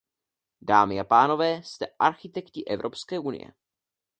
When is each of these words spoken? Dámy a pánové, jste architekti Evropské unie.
Dámy 0.61 0.99
a 0.99 1.03
pánové, 1.03 1.63
jste 1.63 1.87
architekti 1.99 2.65
Evropské 2.65 3.19
unie. 3.19 3.53